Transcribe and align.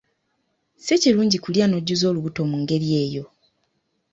Si 0.83 0.93
kirungi 1.01 1.37
kulya 1.43 1.65
n'ojjuza 1.67 2.05
olubuto 2.11 2.41
mu 2.49 2.57
ngeri 2.61 2.89
eyo. 3.03 3.25